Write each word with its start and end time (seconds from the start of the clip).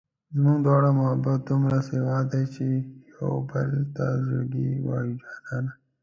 زموږ 0.33 0.57
دواړو 0.65 0.89
محبت 0.99 1.39
دومره 1.49 1.77
سېوا 1.89 2.17
دی 2.31 2.43
چې 2.55 2.65
و 2.81 2.83
يوبل 3.21 3.69
ته 3.95 4.05
زړګی 4.25 4.69
وایو 4.87 5.15
جانانه 5.21 5.71